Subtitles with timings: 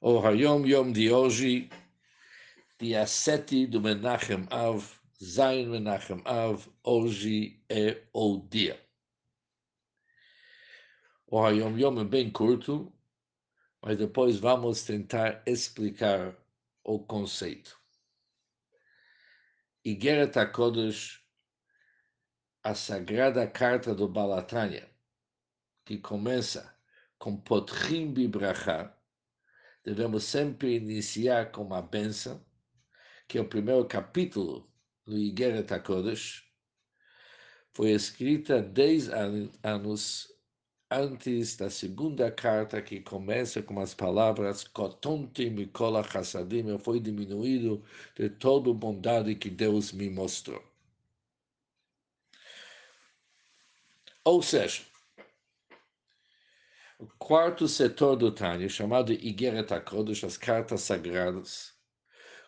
[0.00, 1.68] O Hayom Yom de hoje,
[2.78, 4.80] dia 7 do Menachem Av,
[5.20, 8.80] Zain Menachem Av, hoje é o dia.
[11.26, 12.92] O Hayom Yom é bem curto,
[13.82, 16.32] mas depois vamos tentar explicar
[16.84, 17.76] o conceito.
[19.84, 21.20] Igeret HaKodesh,
[22.62, 24.88] a sagrada carta do Balatanya,
[25.84, 26.72] que começa
[27.18, 28.96] com Potrim Bibracha,
[29.88, 32.44] devemos sempre iniciar com uma benção,
[33.26, 34.70] que é o primeiro capítulo
[35.06, 36.44] do Igeret HaKodesh,
[37.72, 40.28] foi escrita dez anos
[40.90, 47.82] antes da segunda carta, que começa com as palavras Kotonti Mikola Chassadim, eu fui diminuído
[48.14, 50.62] de toda bondade que Deus me mostrou.
[54.24, 54.82] Ou seja,
[56.98, 61.72] o quarto setor do Tânia, chamado Igeret HaKodesh, as cartas sagradas,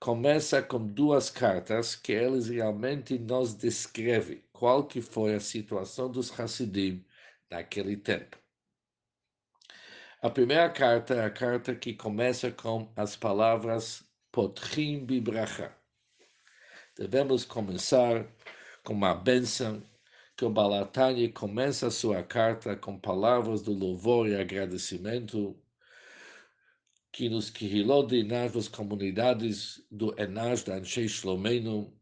[0.00, 6.38] começa com duas cartas que eles realmente nos descrevem qual que foi a situação dos
[6.38, 7.04] Hassidim
[7.48, 8.36] naquele tempo.
[10.20, 15.72] A primeira carta é a carta que começa com as palavras Potrim Bibracha.
[16.96, 18.26] Devemos começar
[18.82, 19.82] com uma bênção
[20.36, 25.56] que o Balatani começa sua carta com palavras do louvor e agradecimento
[27.12, 31.94] que nos Kihilot de nas comunidades do Enash da Anshei Shlomeinu,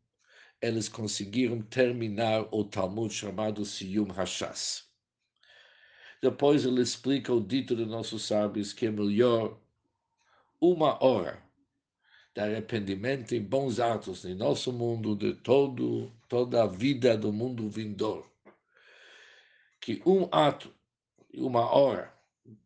[0.63, 4.89] eles conseguiram terminar o Talmud chamado Siyum Hashas.
[6.23, 9.61] Depois ele explica o dito de nossos sábios que é melhor
[10.61, 11.50] uma hora
[12.35, 17.69] de arrependimento em bons atos em nosso mundo, de todo, toda a vida do mundo
[17.69, 18.31] vindouro.
[19.81, 20.73] Que um ato,
[21.35, 22.13] uma hora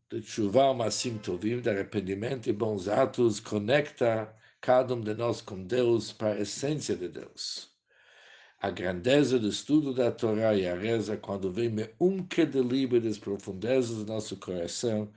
[0.09, 5.63] de chuva, massim tovim, de arrependimento e bons atos, conecta cada um de nós com
[5.63, 7.73] Deus para a essência de Deus.
[8.59, 13.03] A grandeza do estudo da Torá e a reza, quando vem me um que delibera
[13.03, 15.11] das profundezas do nosso coração,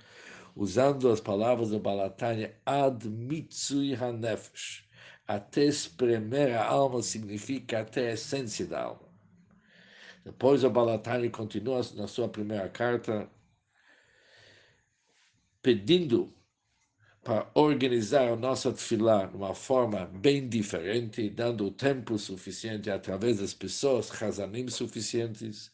[0.59, 4.85] usando as palavras do Balatanya, ad mitzui hanefesh.
[5.25, 9.09] Até espremer a alma significa até a essência da alma.
[10.25, 13.31] Depois o Balatanya continua na sua primeira carta,
[15.63, 16.35] pedindo
[17.23, 23.55] para organizar a nossa tefilá de uma forma bem diferente, dando tempo suficiente através das
[23.55, 25.71] pessoas, razanim suficientes,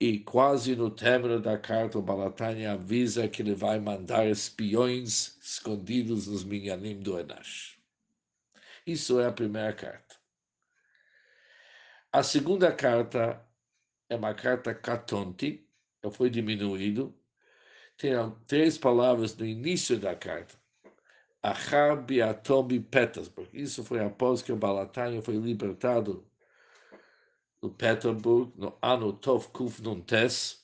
[0.00, 6.26] e quase no término da carta, o Balatanya avisa que ele vai mandar espiões escondidos
[6.26, 7.78] nos minyanim do Enash.
[8.86, 10.16] Isso é a primeira carta.
[12.12, 13.44] A segunda carta
[14.08, 15.66] é uma carta catonte,
[16.12, 17.14] foi diminuído.
[17.96, 18.12] Tem
[18.46, 20.54] três palavras no início da carta.
[21.42, 23.48] Achar Biatobi Petersburg.
[23.52, 26.28] Isso foi após que o Balatanya foi libertado
[27.64, 30.62] do Petersburg, no ano Tov Kuf Nun Tes,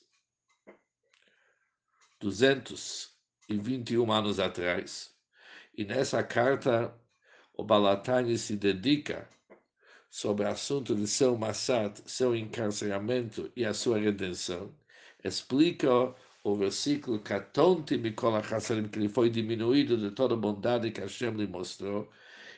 [2.19, 5.09] 221 anos atrás.
[5.75, 6.93] E nessa carta,
[7.57, 9.27] o Balatani se dedica
[10.11, 14.71] sobre o assunto de seu massat, seu encarceramento e a sua redenção.
[15.23, 16.13] Explica
[16.43, 21.33] o versículo Katonti Mikola Chassarim, que ele foi diminuído de toda a bondade que Hashem
[21.33, 22.07] lhe mostrou.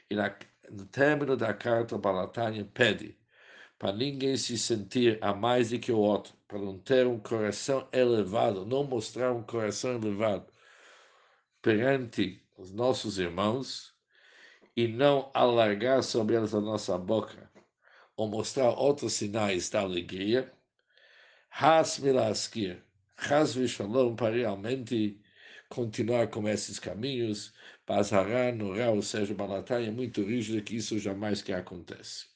[0.09, 0.35] E na,
[0.69, 3.22] no término da carta, o Balatani pede
[3.83, 7.85] para ninguém se sentir a mais do que o outro, para não ter um coração
[7.91, 10.47] elevado, não mostrar um coração elevado
[11.61, 13.93] perante os nossos irmãos
[14.73, 17.51] e não alargar sobre eles a nossa boca
[18.15, 20.49] ou mostrar outros sinais da alegria.
[21.49, 22.81] Has milaskir,
[23.17, 25.19] has vishalom, para realmente
[25.67, 27.53] continuar com esses caminhos,
[27.85, 32.32] Bazará, Norá, ou seja, Balatai é muito rígido que isso jamais que acontece.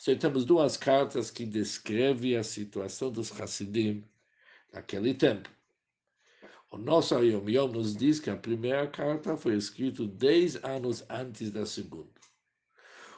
[0.00, 4.04] Então, temos duas cartas que descrevem a situação dos Hassidim
[4.72, 5.50] naquele tempo.
[6.70, 11.50] O nosso Ayom Yom nos diz que a primeira carta foi escrita dez anos antes
[11.50, 12.20] da segunda.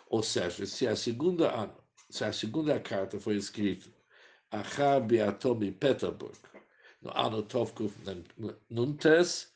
[0.08, 1.76] Ou seja, se a segunda ano,
[2.08, 3.88] se a segunda carta foi escrita
[4.50, 6.36] Achar Beatomi Peterburg,
[7.02, 7.94] no ano Tovkuf
[8.68, 9.52] Nuntes,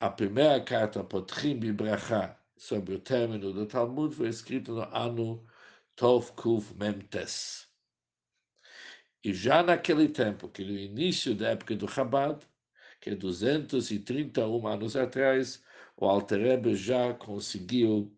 [0.00, 5.44] a primeira carta Potrim Bibracha sobre o término do Talmud foi escrita no ano
[5.96, 7.68] Tov Kuf Memtes.
[9.22, 12.44] E já naquele tempo, que no início da época do Chabad,
[13.00, 15.62] que é 231 anos atrás,
[15.96, 18.14] o Alter já conseguiu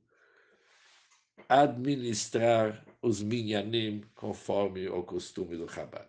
[1.49, 6.08] administrar os minyanim conforme o costume do Chabad.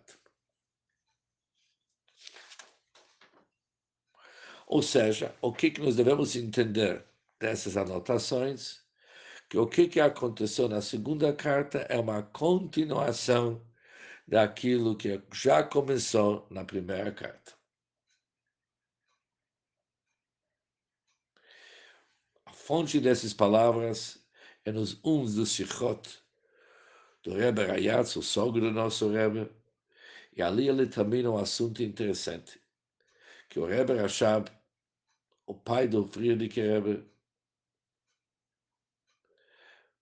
[4.66, 7.04] Ou seja, o que, que nós devemos entender
[7.38, 8.87] dessas anotações?
[9.48, 13.66] Que o que, que aconteceu na segunda carta é uma continuação
[14.26, 17.56] daquilo que já começou na primeira carta.
[22.44, 24.22] A fonte dessas palavras
[24.64, 26.22] é nos uns dos Sichot
[27.22, 29.50] do Rebbe Rayatz, o sogro do nosso Rebbe,
[30.36, 32.60] e ali ele termina um assunto interessante,
[33.48, 34.50] que o Rebbe Rashab,
[35.46, 37.04] o pai do Friedrich Rebbe,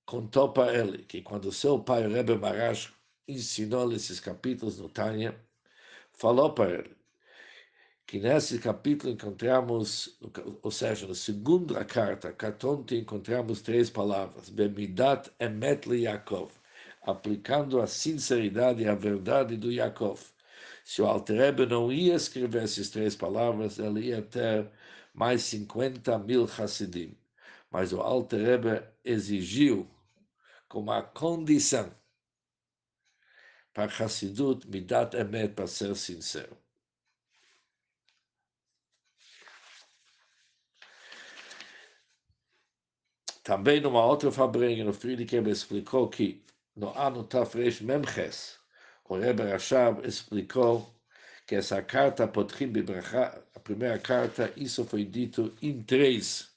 [0.06, 2.92] contou para ele que quando seu pai, Rebbe Marash,
[3.28, 5.38] ensinou esses capítulos no Tânia,
[6.12, 6.96] falou para ele
[8.06, 10.16] que nesse capítulo encontramos,
[10.62, 16.52] ou seja, na segunda carta, Catonte, encontramos três palavras, Bemidat Emet Yaakov,
[17.02, 20.20] aplicando a sinceridade e a verdade do Yaakov.
[20.84, 24.70] Se o Alterebe não ia escrever essas três palavras, ele ia ter
[25.12, 27.16] mais 50 mil Hassidim.
[27.72, 29.88] Mas o Alterebe exigiu
[30.68, 31.94] como a condição
[33.72, 36.56] para Hassidut, Midat Emet, para ser sincero.
[43.42, 48.58] Também numa outra fabrinha, o Friedrich explicou que no ano Tafresh Memches,
[49.04, 50.92] o Rebbe Rashab explicou
[51.46, 52.72] que essa carta, Potrim
[53.54, 56.50] a primeira carta, isso foi dito em três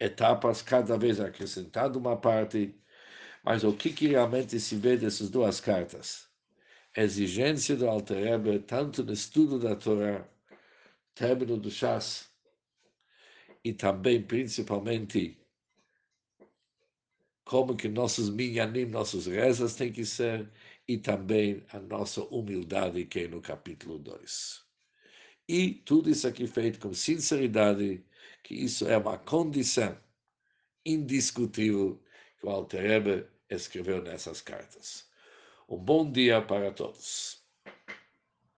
[0.00, 2.76] etapas, cada vez acrescentado uma parte,
[3.48, 6.28] mas o que, que realmente se vê dessas duas cartas?
[6.94, 10.28] exigência do Alter Rebbe, tanto no estudo da Torá,
[11.14, 12.30] término do Shas,
[13.64, 15.40] e também, principalmente,
[17.42, 20.52] como que nossos minyanim, nossos rezas têm que ser,
[20.86, 24.62] e também a nossa humildade, que é no capítulo 2.
[25.48, 28.04] E tudo isso aqui feito com sinceridade,
[28.44, 29.98] que isso é uma condição
[30.84, 31.98] indiscutível
[32.38, 35.06] que o Alter Rebbe escreveu nessas cartas.
[35.68, 37.37] Um bom dia para todos.